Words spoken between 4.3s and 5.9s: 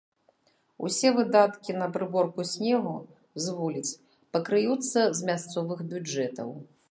пакрыюцца з мясцовых